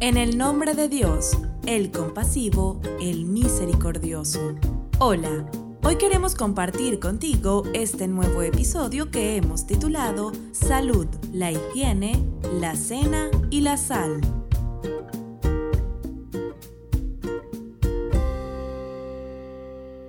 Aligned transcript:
En 0.00 0.16
el 0.16 0.38
nombre 0.38 0.72
de 0.72 0.88
Dios, 0.88 1.32
el 1.66 1.90
compasivo, 1.90 2.80
el 3.02 3.26
misericordioso. 3.26 4.54
Hola, 4.98 5.44
hoy 5.82 5.96
queremos 5.96 6.34
compartir 6.34 6.98
contigo 6.98 7.64
este 7.74 8.08
nuevo 8.08 8.40
episodio 8.40 9.10
que 9.10 9.36
hemos 9.36 9.66
titulado 9.66 10.32
Salud, 10.52 11.06
la 11.34 11.52
higiene, 11.52 12.18
la 12.50 12.76
cena 12.76 13.30
y 13.50 13.60
la 13.60 13.76
sal. 13.76 14.22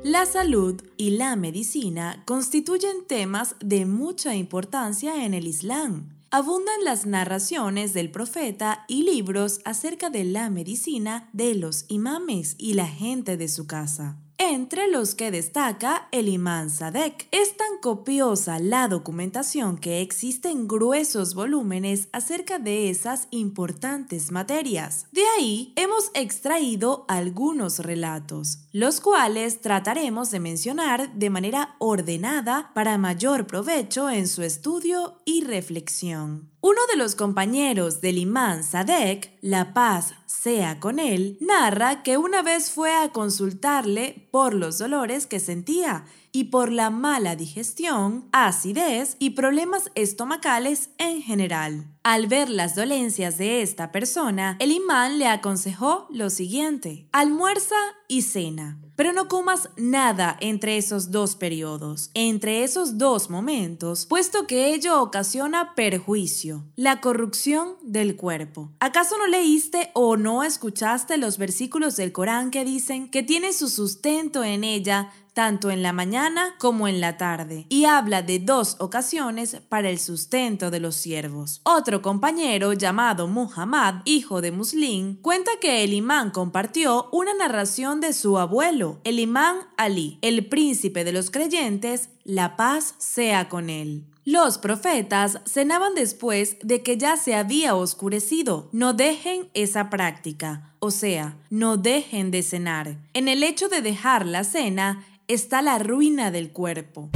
La 0.05 0.25
salud 0.25 0.81
y 0.95 1.17
la 1.17 1.35
medicina 1.35 2.23
constituyen 2.25 3.05
temas 3.05 3.57
de 3.59 3.85
mucha 3.85 4.35
importancia 4.35 5.25
en 5.25 5.33
el 5.33 5.47
Islam. 5.47 6.20
Abundan 6.33 6.85
las 6.85 7.05
narraciones 7.05 7.93
del 7.93 8.09
profeta 8.09 8.85
y 8.87 9.03
libros 9.03 9.59
acerca 9.65 10.09
de 10.09 10.23
la 10.23 10.49
medicina 10.49 11.29
de 11.33 11.55
los 11.55 11.83
imames 11.89 12.55
y 12.57 12.73
la 12.73 12.87
gente 12.87 13.35
de 13.35 13.49
su 13.49 13.67
casa 13.67 14.17
entre 14.51 14.89
los 14.89 15.15
que 15.15 15.31
destaca 15.31 16.09
el 16.11 16.27
imán 16.27 16.69
Sadek. 16.69 17.27
Es 17.31 17.55
tan 17.55 17.77
copiosa 17.81 18.59
la 18.59 18.89
documentación 18.89 19.77
que 19.77 20.01
existen 20.01 20.67
gruesos 20.67 21.35
volúmenes 21.35 22.09
acerca 22.11 22.59
de 22.59 22.89
esas 22.89 23.27
importantes 23.31 24.31
materias. 24.31 25.07
De 25.13 25.23
ahí 25.37 25.71
hemos 25.77 26.11
extraído 26.13 27.05
algunos 27.07 27.79
relatos, 27.79 28.59
los 28.73 28.99
cuales 28.99 29.61
trataremos 29.61 30.31
de 30.31 30.41
mencionar 30.41 31.13
de 31.13 31.29
manera 31.29 31.75
ordenada 31.79 32.71
para 32.73 32.97
mayor 32.97 33.47
provecho 33.47 34.09
en 34.09 34.27
su 34.27 34.43
estudio 34.43 35.21
y 35.23 35.43
reflexión. 35.45 36.51
Uno 36.63 36.81
de 36.91 36.95
los 36.97 37.15
compañeros 37.15 38.01
del 38.01 38.19
imán 38.19 38.63
Sadek, 38.63 39.35
La 39.41 39.73
Paz 39.73 40.13
sea 40.27 40.79
con 40.79 40.99
él, 40.99 41.37
narra 41.41 42.03
que 42.03 42.17
una 42.17 42.43
vez 42.43 42.69
fue 42.71 42.93
a 42.93 43.09
consultarle 43.09 44.27
por 44.31 44.40
los 44.49 44.77
dolores 44.77 45.27
que 45.27 45.39
sentía 45.39 46.05
y 46.31 46.45
por 46.45 46.71
la 46.71 46.89
mala 46.89 47.35
digestión, 47.35 48.25
acidez 48.31 49.15
y 49.19 49.31
problemas 49.31 49.91
estomacales 49.95 50.89
en 50.97 51.21
general. 51.21 51.87
Al 52.03 52.27
ver 52.27 52.49
las 52.49 52.75
dolencias 52.75 53.37
de 53.37 53.61
esta 53.61 53.91
persona, 53.91 54.57
el 54.59 54.71
imán 54.71 55.19
le 55.19 55.27
aconsejó 55.27 56.07
lo 56.09 56.29
siguiente, 56.29 57.07
almuerza 57.11 57.75
y 58.07 58.23
cena, 58.23 58.79
pero 59.01 59.13
no 59.13 59.27
comas 59.27 59.71
nada 59.77 60.37
entre 60.41 60.77
esos 60.77 61.09
dos 61.09 61.35
periodos, 61.35 62.11
entre 62.13 62.63
esos 62.63 62.99
dos 62.99 63.31
momentos, 63.31 64.05
puesto 64.05 64.45
que 64.45 64.75
ello 64.75 65.01
ocasiona 65.01 65.73
perjuicio, 65.73 66.65
la 66.75 67.01
corrupción 67.01 67.77
del 67.81 68.15
cuerpo. 68.15 68.69
¿Acaso 68.79 69.17
no 69.17 69.25
leíste 69.25 69.89
o 69.95 70.17
no 70.17 70.43
escuchaste 70.43 71.17
los 71.17 71.39
versículos 71.39 71.95
del 71.95 72.11
Corán 72.11 72.51
que 72.51 72.63
dicen 72.63 73.09
que 73.09 73.23
tiene 73.23 73.53
su 73.53 73.69
sustento 73.69 74.43
en 74.43 74.63
ella 74.63 75.11
tanto 75.33 75.71
en 75.71 75.83
la 75.83 75.93
mañana 75.93 76.55
como 76.59 76.87
en 76.87 77.01
la 77.01 77.17
tarde, 77.17 77.65
y 77.69 77.85
habla 77.85 78.21
de 78.21 78.39
dos 78.39 78.75
ocasiones 78.79 79.57
para 79.69 79.89
el 79.89 79.99
sustento 79.99 80.71
de 80.71 80.79
los 80.79 80.95
siervos. 80.95 81.61
Otro 81.63 82.01
compañero 82.01 82.73
llamado 82.73 83.27
Muhammad, 83.27 84.01
hijo 84.05 84.41
de 84.41 84.51
Muslim, 84.51 85.17
cuenta 85.21 85.51
que 85.59 85.83
el 85.83 85.93
imán 85.93 86.31
compartió 86.31 87.09
una 87.11 87.33
narración 87.33 88.01
de 88.01 88.13
su 88.13 88.37
abuelo, 88.37 88.99
el 89.03 89.19
imán 89.19 89.57
Ali, 89.77 90.19
el 90.21 90.47
príncipe 90.47 91.03
de 91.03 91.13
los 91.13 91.31
creyentes, 91.31 92.09
la 92.23 92.55
paz 92.55 92.95
sea 92.97 93.49
con 93.49 93.69
él. 93.69 94.05
Los 94.23 94.59
profetas 94.59 95.39
cenaban 95.47 95.95
después 95.95 96.57
de 96.61 96.83
que 96.83 96.95
ya 96.95 97.17
se 97.17 97.33
había 97.33 97.73
oscurecido. 97.73 98.69
No 98.71 98.93
dejen 98.93 99.49
esa 99.55 99.89
práctica, 99.89 100.75
o 100.77 100.91
sea, 100.91 101.37
no 101.49 101.77
dejen 101.77 102.29
de 102.29 102.43
cenar. 102.43 102.97
En 103.13 103.27
el 103.27 103.41
hecho 103.41 103.67
de 103.67 103.81
dejar 103.81 104.27
la 104.27 104.43
cena 104.43 105.03
está 105.33 105.61
la 105.61 105.79
ruina 105.79 106.29
del 106.29 106.51
cuerpo. 106.51 107.09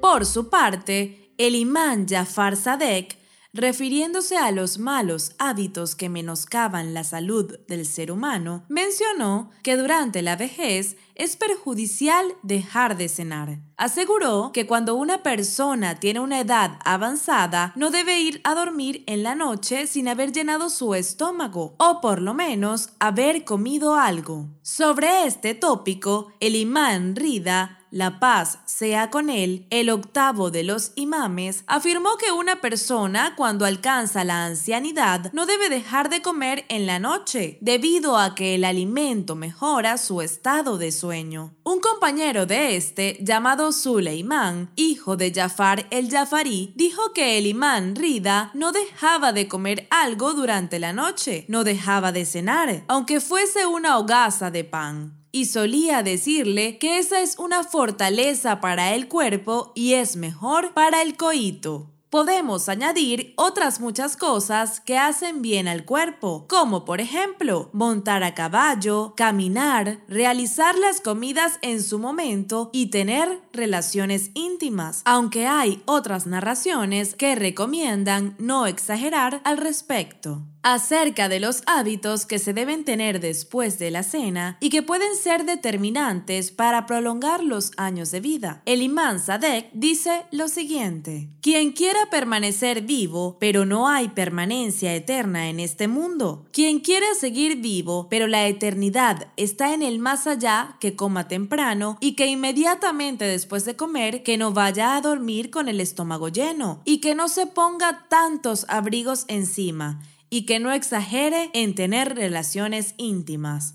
Por 0.00 0.26
su 0.26 0.48
parte, 0.48 1.32
el 1.38 1.56
imán 1.56 2.06
Jafar 2.08 2.56
Sadek 2.56 3.17
refiriéndose 3.58 4.36
a 4.36 4.52
los 4.52 4.78
malos 4.78 5.32
hábitos 5.38 5.96
que 5.96 6.08
menoscaban 6.08 6.94
la 6.94 7.02
salud 7.02 7.58
del 7.66 7.84
ser 7.86 8.12
humano, 8.12 8.64
mencionó 8.68 9.50
que 9.64 9.76
durante 9.76 10.22
la 10.22 10.36
vejez 10.36 10.96
es 11.16 11.36
perjudicial 11.36 12.24
dejar 12.44 12.96
de 12.96 13.08
cenar. 13.08 13.58
Aseguró 13.76 14.52
que 14.52 14.66
cuando 14.66 14.94
una 14.94 15.24
persona 15.24 15.98
tiene 15.98 16.20
una 16.20 16.38
edad 16.38 16.78
avanzada 16.84 17.72
no 17.74 17.90
debe 17.90 18.20
ir 18.20 18.40
a 18.44 18.54
dormir 18.54 19.02
en 19.08 19.24
la 19.24 19.34
noche 19.34 19.88
sin 19.88 20.06
haber 20.06 20.32
llenado 20.32 20.70
su 20.70 20.94
estómago 20.94 21.74
o 21.78 22.00
por 22.00 22.22
lo 22.22 22.34
menos 22.34 22.90
haber 23.00 23.44
comido 23.44 23.96
algo. 23.96 24.46
Sobre 24.62 25.26
este 25.26 25.54
tópico, 25.54 26.32
el 26.38 26.54
imán 26.54 27.16
Rida 27.16 27.77
la 27.90 28.20
paz 28.20 28.58
sea 28.64 29.10
con 29.10 29.30
él, 29.30 29.66
el 29.70 29.90
octavo 29.90 30.50
de 30.50 30.62
los 30.62 30.92
imames, 30.94 31.64
afirmó 31.66 32.16
que 32.16 32.32
una 32.32 32.60
persona 32.60 33.34
cuando 33.36 33.64
alcanza 33.64 34.24
la 34.24 34.44
ancianidad 34.44 35.32
no 35.32 35.46
debe 35.46 35.68
dejar 35.68 36.10
de 36.10 36.22
comer 36.22 36.64
en 36.68 36.86
la 36.86 36.98
noche, 36.98 37.58
debido 37.60 38.18
a 38.18 38.34
que 38.34 38.54
el 38.54 38.64
alimento 38.64 39.36
mejora 39.36 39.98
su 39.98 40.20
estado 40.22 40.78
de 40.78 40.92
sueño. 40.92 41.54
Un 41.64 41.80
compañero 41.80 42.46
de 42.46 42.76
este, 42.76 43.18
llamado 43.20 43.72
Suleiman, 43.72 44.70
hijo 44.76 45.16
de 45.16 45.32
Jafar 45.32 45.86
el 45.90 46.10
Jafarí, 46.10 46.72
dijo 46.76 47.12
que 47.12 47.38
el 47.38 47.46
imán 47.46 47.96
Rida 47.96 48.50
no 48.54 48.72
dejaba 48.72 49.32
de 49.32 49.48
comer 49.48 49.86
algo 49.90 50.34
durante 50.34 50.78
la 50.78 50.92
noche, 50.92 51.44
no 51.48 51.64
dejaba 51.64 52.12
de 52.12 52.24
cenar, 52.24 52.84
aunque 52.88 53.20
fuese 53.20 53.66
una 53.66 53.98
hogaza 53.98 54.50
de 54.50 54.64
pan 54.64 55.18
y 55.32 55.46
solía 55.46 56.02
decirle 56.02 56.78
que 56.78 56.98
esa 56.98 57.20
es 57.20 57.38
una 57.38 57.64
fortaleza 57.64 58.60
para 58.60 58.94
el 58.94 59.08
cuerpo 59.08 59.72
y 59.74 59.94
es 59.94 60.16
mejor 60.16 60.74
para 60.74 61.02
el 61.02 61.16
coito. 61.16 61.90
Podemos 62.10 62.70
añadir 62.70 63.34
otras 63.36 63.80
muchas 63.80 64.16
cosas 64.16 64.80
que 64.80 64.96
hacen 64.96 65.42
bien 65.42 65.68
al 65.68 65.84
cuerpo, 65.84 66.46
como 66.48 66.86
por 66.86 67.02
ejemplo 67.02 67.68
montar 67.74 68.24
a 68.24 68.34
caballo, 68.34 69.12
caminar, 69.14 69.98
realizar 70.08 70.74
las 70.78 71.02
comidas 71.02 71.58
en 71.60 71.82
su 71.82 71.98
momento 71.98 72.70
y 72.72 72.86
tener 72.86 73.42
relaciones 73.52 74.30
íntimas, 74.32 75.02
aunque 75.04 75.46
hay 75.46 75.82
otras 75.84 76.26
narraciones 76.26 77.14
que 77.14 77.34
recomiendan 77.34 78.36
no 78.38 78.66
exagerar 78.66 79.42
al 79.44 79.58
respecto. 79.58 80.46
Acerca 80.62 81.28
de 81.28 81.40
los 81.40 81.62
hábitos 81.66 82.26
que 82.26 82.38
se 82.38 82.52
deben 82.52 82.84
tener 82.84 83.20
después 83.20 83.78
de 83.78 83.90
la 83.90 84.02
cena 84.02 84.58
y 84.60 84.70
que 84.70 84.82
pueden 84.82 85.14
ser 85.14 85.44
determinantes 85.44 86.50
para 86.50 86.84
prolongar 86.84 87.44
los 87.44 87.70
años 87.76 88.10
de 88.10 88.20
vida. 88.20 88.62
El 88.66 88.82
imán 88.82 89.20
Sadek 89.20 89.70
dice 89.72 90.26
lo 90.32 90.48
siguiente, 90.48 91.30
quien 91.40 91.72
quiera 91.72 91.97
permanecer 92.10 92.82
vivo, 92.82 93.36
pero 93.40 93.64
no 93.64 93.88
hay 93.88 94.08
permanencia 94.08 94.94
eterna 94.94 95.48
en 95.48 95.60
este 95.60 95.88
mundo. 95.88 96.46
Quien 96.52 96.80
quiera 96.80 97.06
seguir 97.18 97.56
vivo, 97.56 98.08
pero 98.08 98.26
la 98.26 98.46
eternidad 98.46 99.28
está 99.36 99.74
en 99.74 99.82
el 99.82 99.98
más 99.98 100.26
allá, 100.26 100.76
que 100.80 100.96
coma 100.96 101.28
temprano 101.28 101.98
y 102.00 102.12
que 102.12 102.26
inmediatamente 102.26 103.24
después 103.24 103.64
de 103.64 103.76
comer, 103.76 104.22
que 104.22 104.38
no 104.38 104.52
vaya 104.52 104.96
a 104.96 105.00
dormir 105.00 105.50
con 105.50 105.68
el 105.68 105.80
estómago 105.80 106.28
lleno 106.28 106.82
y 106.84 106.98
que 106.98 107.14
no 107.14 107.28
se 107.28 107.46
ponga 107.46 108.06
tantos 108.08 108.66
abrigos 108.68 109.24
encima 109.28 110.02
y 110.30 110.46
que 110.46 110.58
no 110.58 110.72
exagere 110.72 111.50
en 111.54 111.74
tener 111.74 112.14
relaciones 112.14 112.94
íntimas. 112.98 113.74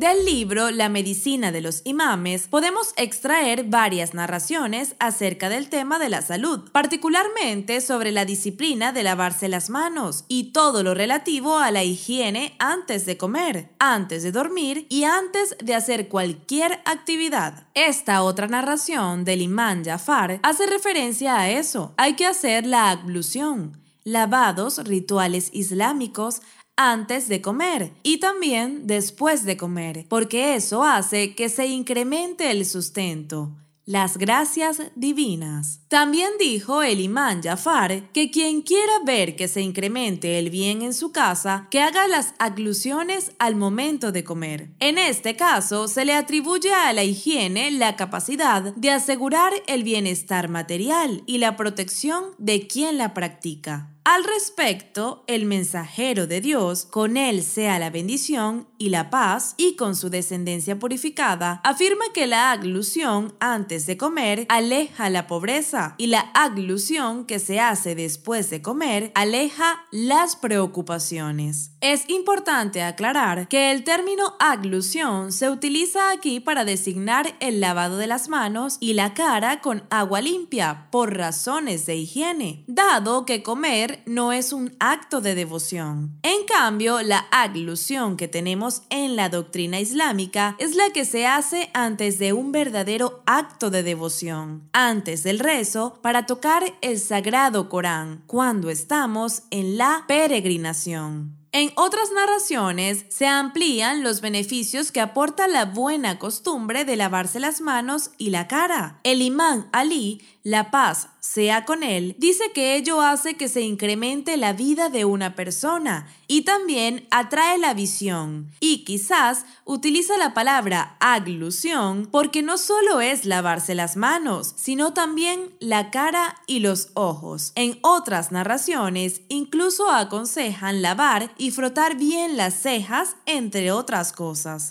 Del 0.00 0.24
libro 0.24 0.70
La 0.70 0.88
medicina 0.88 1.52
de 1.52 1.60
los 1.60 1.82
imames 1.84 2.48
podemos 2.48 2.94
extraer 2.96 3.64
varias 3.64 4.14
narraciones 4.14 4.96
acerca 4.98 5.50
del 5.50 5.68
tema 5.68 5.98
de 5.98 6.08
la 6.08 6.22
salud, 6.22 6.70
particularmente 6.72 7.82
sobre 7.82 8.10
la 8.10 8.24
disciplina 8.24 8.92
de 8.92 9.02
lavarse 9.02 9.50
las 9.50 9.68
manos 9.68 10.24
y 10.26 10.52
todo 10.52 10.82
lo 10.82 10.94
relativo 10.94 11.58
a 11.58 11.70
la 11.70 11.84
higiene 11.84 12.56
antes 12.58 13.04
de 13.04 13.18
comer, 13.18 13.74
antes 13.78 14.22
de 14.22 14.32
dormir 14.32 14.86
y 14.88 15.04
antes 15.04 15.54
de 15.62 15.74
hacer 15.74 16.08
cualquier 16.08 16.80
actividad. 16.86 17.66
Esta 17.74 18.22
otra 18.22 18.48
narración 18.48 19.26
del 19.26 19.42
imán 19.42 19.84
Jafar 19.84 20.40
hace 20.42 20.64
referencia 20.64 21.38
a 21.38 21.50
eso. 21.50 21.92
Hay 21.98 22.14
que 22.14 22.24
hacer 22.24 22.64
la 22.64 22.88
ablución, 22.88 23.78
lavados 24.04 24.82
rituales 24.82 25.50
islámicos 25.52 26.40
antes 26.76 27.28
de 27.28 27.40
comer 27.40 27.92
y 28.02 28.18
también 28.20 28.86
después 28.86 29.44
de 29.44 29.56
comer, 29.56 30.06
porque 30.08 30.54
eso 30.54 30.84
hace 30.84 31.34
que 31.34 31.48
se 31.48 31.66
incremente 31.66 32.50
el 32.50 32.64
sustento, 32.64 33.56
las 33.84 34.16
gracias 34.16 34.82
divinas. 34.94 35.79
También 35.90 36.30
dijo 36.38 36.84
el 36.84 37.00
imán 37.00 37.42
Jafar 37.42 38.12
que 38.12 38.30
quien 38.30 38.62
quiera 38.62 38.92
ver 39.04 39.34
que 39.34 39.48
se 39.48 39.60
incremente 39.60 40.38
el 40.38 40.48
bien 40.48 40.82
en 40.82 40.94
su 40.94 41.10
casa, 41.10 41.66
que 41.68 41.80
haga 41.80 42.06
las 42.06 42.32
aglusiones 42.38 43.32
al 43.40 43.56
momento 43.56 44.12
de 44.12 44.22
comer. 44.22 44.70
En 44.78 44.98
este 44.98 45.34
caso, 45.34 45.88
se 45.88 46.04
le 46.04 46.14
atribuye 46.14 46.72
a 46.72 46.92
la 46.92 47.02
higiene 47.02 47.72
la 47.72 47.96
capacidad 47.96 48.72
de 48.76 48.92
asegurar 48.92 49.52
el 49.66 49.82
bienestar 49.82 50.48
material 50.48 51.24
y 51.26 51.38
la 51.38 51.56
protección 51.56 52.22
de 52.38 52.68
quien 52.68 52.96
la 52.96 53.12
practica. 53.12 53.88
Al 54.04 54.24
respecto, 54.24 55.24
el 55.26 55.44
mensajero 55.44 56.26
de 56.26 56.40
Dios, 56.40 56.86
con 56.86 57.16
él 57.16 57.42
sea 57.42 57.78
la 57.78 57.90
bendición 57.90 58.66
y 58.78 58.88
la 58.88 59.10
paz, 59.10 59.54
y 59.58 59.76
con 59.76 59.94
su 59.94 60.08
descendencia 60.08 60.78
purificada, 60.78 61.60
afirma 61.64 62.06
que 62.14 62.26
la 62.26 62.50
aglusión 62.50 63.34
antes 63.40 63.86
de 63.86 63.98
comer 63.98 64.46
aleja 64.48 65.10
la 65.10 65.26
pobreza 65.26 65.79
y 65.98 66.06
la 66.06 66.20
aglusión 66.34 67.24
que 67.24 67.38
se 67.38 67.60
hace 67.60 67.94
después 67.94 68.50
de 68.50 68.62
comer 68.62 69.12
aleja 69.14 69.84
las 69.90 70.36
preocupaciones. 70.36 71.72
Es 71.80 72.08
importante 72.08 72.82
aclarar 72.82 73.48
que 73.48 73.70
el 73.70 73.84
término 73.84 74.34
aglusión 74.38 75.32
se 75.32 75.48
utiliza 75.48 76.10
aquí 76.10 76.40
para 76.40 76.64
designar 76.64 77.34
el 77.40 77.60
lavado 77.60 77.96
de 77.96 78.06
las 78.06 78.28
manos 78.28 78.76
y 78.80 78.92
la 78.92 79.14
cara 79.14 79.60
con 79.60 79.84
agua 79.90 80.20
limpia 80.20 80.88
por 80.90 81.16
razones 81.16 81.86
de 81.86 81.96
higiene, 81.96 82.64
dado 82.66 83.24
que 83.24 83.42
comer 83.42 84.02
no 84.06 84.32
es 84.32 84.52
un 84.52 84.74
acto 84.78 85.20
de 85.20 85.34
devoción. 85.34 86.18
En 86.22 86.44
cambio, 86.46 87.02
la 87.02 87.26
aglusión 87.30 88.16
que 88.16 88.28
tenemos 88.28 88.82
en 88.90 89.16
la 89.16 89.28
doctrina 89.28 89.80
islámica 89.80 90.56
es 90.58 90.74
la 90.74 90.90
que 90.92 91.04
se 91.04 91.26
hace 91.26 91.70
antes 91.74 92.18
de 92.18 92.32
un 92.32 92.52
verdadero 92.52 93.22
acto 93.26 93.70
de 93.70 93.82
devoción, 93.82 94.68
antes 94.72 95.22
del 95.22 95.38
rezo 95.38 95.69
para 96.02 96.26
tocar 96.26 96.74
el 96.80 96.98
sagrado 96.98 97.68
Corán, 97.68 98.22
cuando 98.26 98.70
estamos 98.70 99.42
en 99.50 99.78
la 99.78 100.04
peregrinación. 100.08 101.36
En 101.52 101.72
otras 101.74 102.10
narraciones 102.12 103.06
se 103.08 103.26
amplían 103.26 104.04
los 104.04 104.20
beneficios 104.20 104.92
que 104.92 105.00
aporta 105.00 105.48
la 105.48 105.64
buena 105.64 106.18
costumbre 106.18 106.84
de 106.84 106.94
lavarse 106.96 107.40
las 107.40 107.60
manos 107.60 108.10
y 108.18 108.30
la 108.30 108.46
cara. 108.46 109.00
El 109.02 109.20
imán 109.20 109.68
Ali 109.72 110.22
la 110.42 110.70
paz 110.70 111.08
sea 111.20 111.64
con 111.64 111.82
él, 111.82 112.16
dice 112.18 112.44
que 112.54 112.76
ello 112.76 113.02
hace 113.02 113.34
que 113.34 113.48
se 113.48 113.60
incremente 113.60 114.36
la 114.36 114.52
vida 114.52 114.88
de 114.88 115.04
una 115.04 115.34
persona 115.34 116.08
y 116.26 116.42
también 116.42 117.06
atrae 117.10 117.58
la 117.58 117.74
visión. 117.74 118.50
Y 118.58 118.84
quizás 118.84 119.44
utiliza 119.64 120.16
la 120.16 120.32
palabra 120.32 120.96
aglusión 120.98 122.08
porque 122.10 122.42
no 122.42 122.58
solo 122.58 123.00
es 123.00 123.26
lavarse 123.26 123.74
las 123.74 123.96
manos, 123.96 124.54
sino 124.56 124.92
también 124.92 125.54
la 125.60 125.90
cara 125.90 126.36
y 126.46 126.60
los 126.60 126.88
ojos. 126.94 127.52
En 127.54 127.78
otras 127.82 128.32
narraciones 128.32 129.20
incluso 129.28 129.90
aconsejan 129.90 130.82
lavar 130.82 131.32
y 131.36 131.50
frotar 131.50 131.96
bien 131.96 132.36
las 132.36 132.54
cejas, 132.54 133.16
entre 133.26 133.72
otras 133.72 134.12
cosas. 134.12 134.70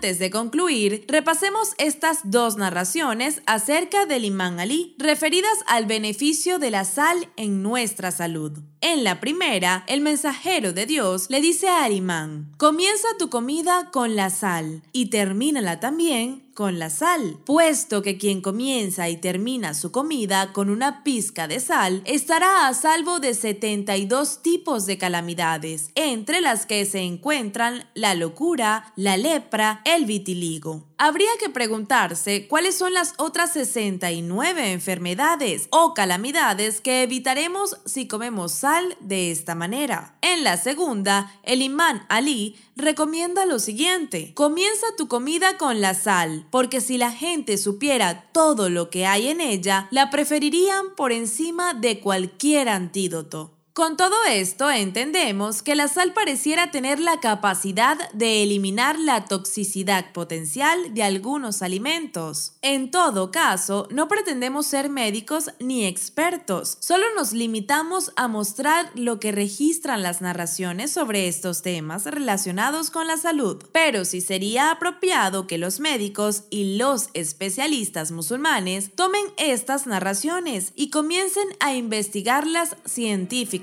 Antes 0.00 0.18
de 0.18 0.30
concluir, 0.30 1.04
repasemos 1.08 1.74
estas 1.76 2.20
dos 2.24 2.56
narraciones 2.56 3.42
acerca 3.44 4.06
del 4.06 4.24
imán 4.24 4.58
Ali, 4.58 4.94
referidas 4.96 5.52
al 5.66 5.84
beneficio 5.84 6.58
de 6.58 6.70
la 6.70 6.86
sal 6.86 7.28
en 7.36 7.62
nuestra 7.62 8.10
salud. 8.10 8.52
En 8.80 9.04
la 9.04 9.20
primera, 9.20 9.84
el 9.88 10.00
mensajero 10.00 10.72
de 10.72 10.86
Dios 10.86 11.26
le 11.28 11.42
dice 11.42 11.68
al 11.68 11.92
imán, 11.92 12.50
comienza 12.56 13.08
tu 13.18 13.28
comida 13.28 13.90
con 13.92 14.16
la 14.16 14.30
sal 14.30 14.82
y 14.94 15.10
termínala 15.10 15.80
también 15.80 16.49
con 16.54 16.78
la 16.78 16.90
sal, 16.90 17.38
puesto 17.44 18.02
que 18.02 18.18
quien 18.18 18.40
comienza 18.40 19.08
y 19.08 19.16
termina 19.16 19.74
su 19.74 19.92
comida 19.92 20.52
con 20.52 20.70
una 20.70 21.02
pizca 21.02 21.48
de 21.48 21.60
sal 21.60 22.02
estará 22.04 22.68
a 22.68 22.74
salvo 22.74 23.20
de 23.20 23.34
72 23.34 24.42
tipos 24.42 24.86
de 24.86 24.98
calamidades, 24.98 25.90
entre 25.94 26.40
las 26.40 26.66
que 26.66 26.84
se 26.84 27.00
encuentran 27.00 27.84
la 27.94 28.14
locura, 28.14 28.92
la 28.96 29.16
lepra, 29.16 29.82
el 29.84 30.04
vitiligo. 30.04 30.86
Habría 30.98 31.30
que 31.40 31.48
preguntarse 31.48 32.46
cuáles 32.46 32.76
son 32.76 32.92
las 32.92 33.14
otras 33.16 33.54
69 33.54 34.72
enfermedades 34.72 35.66
o 35.70 35.94
calamidades 35.94 36.82
que 36.82 37.02
evitaremos 37.02 37.78
si 37.86 38.06
comemos 38.06 38.52
sal 38.52 38.96
de 39.00 39.30
esta 39.30 39.54
manera. 39.54 40.18
En 40.40 40.44
la 40.44 40.56
segunda, 40.56 41.38
el 41.42 41.60
imán 41.60 42.06
Ali 42.08 42.56
recomienda 42.74 43.44
lo 43.44 43.58
siguiente, 43.58 44.32
comienza 44.32 44.86
tu 44.96 45.06
comida 45.06 45.58
con 45.58 45.82
la 45.82 45.92
sal, 45.92 46.46
porque 46.50 46.80
si 46.80 46.96
la 46.96 47.12
gente 47.12 47.58
supiera 47.58 48.30
todo 48.32 48.70
lo 48.70 48.88
que 48.88 49.04
hay 49.04 49.28
en 49.28 49.42
ella, 49.42 49.86
la 49.90 50.08
preferirían 50.08 50.94
por 50.96 51.12
encima 51.12 51.74
de 51.74 52.00
cualquier 52.00 52.70
antídoto. 52.70 53.59
Con 53.72 53.96
todo 53.96 54.16
esto 54.28 54.68
entendemos 54.68 55.62
que 55.62 55.76
la 55.76 55.86
sal 55.86 56.12
pareciera 56.12 56.72
tener 56.72 56.98
la 56.98 57.20
capacidad 57.20 58.10
de 58.10 58.42
eliminar 58.42 58.98
la 58.98 59.26
toxicidad 59.26 60.12
potencial 60.12 60.92
de 60.92 61.04
algunos 61.04 61.62
alimentos. 61.62 62.54
En 62.62 62.90
todo 62.90 63.30
caso, 63.30 63.86
no 63.92 64.08
pretendemos 64.08 64.66
ser 64.66 64.90
médicos 64.90 65.50
ni 65.60 65.86
expertos, 65.86 66.78
solo 66.80 67.04
nos 67.14 67.32
limitamos 67.32 68.12
a 68.16 68.26
mostrar 68.26 68.90
lo 68.96 69.20
que 69.20 69.30
registran 69.30 70.02
las 70.02 70.20
narraciones 70.20 70.90
sobre 70.90 71.28
estos 71.28 71.62
temas 71.62 72.06
relacionados 72.06 72.90
con 72.90 73.06
la 73.06 73.18
salud. 73.18 73.64
Pero 73.70 74.04
sí 74.04 74.20
sería 74.20 74.72
apropiado 74.72 75.46
que 75.46 75.58
los 75.58 75.78
médicos 75.78 76.42
y 76.50 76.76
los 76.76 77.10
especialistas 77.14 78.10
musulmanes 78.10 78.90
tomen 78.96 79.26
estas 79.36 79.86
narraciones 79.86 80.72
y 80.74 80.90
comiencen 80.90 81.46
a 81.60 81.72
investigarlas 81.74 82.74
científicamente 82.84 83.59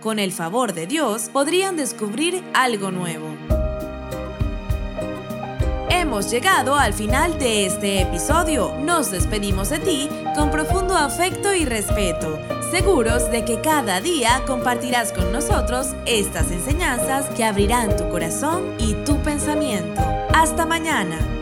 con 0.00 0.18
el 0.18 0.32
favor 0.32 0.72
de 0.72 0.86
Dios, 0.86 1.30
podrían 1.32 1.76
descubrir 1.76 2.42
algo 2.54 2.90
nuevo. 2.90 3.26
Hemos 5.90 6.30
llegado 6.30 6.76
al 6.76 6.94
final 6.94 7.38
de 7.38 7.66
este 7.66 8.00
episodio. 8.00 8.74
Nos 8.84 9.10
despedimos 9.10 9.70
de 9.70 9.78
ti 9.78 10.08
con 10.34 10.50
profundo 10.50 10.96
afecto 10.96 11.54
y 11.54 11.64
respeto, 11.64 12.38
seguros 12.70 13.30
de 13.30 13.44
que 13.44 13.60
cada 13.60 14.00
día 14.00 14.42
compartirás 14.46 15.12
con 15.12 15.30
nosotros 15.32 15.88
estas 16.06 16.50
enseñanzas 16.50 17.28
que 17.30 17.44
abrirán 17.44 17.96
tu 17.96 18.08
corazón 18.08 18.74
y 18.78 18.94
tu 19.04 19.16
pensamiento. 19.22 20.00
Hasta 20.34 20.66
mañana. 20.66 21.41